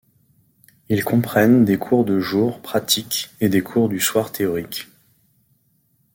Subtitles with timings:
[0.89, 4.87] Ils comprennent des cours de jour pratiques et des cours du soir théoriques.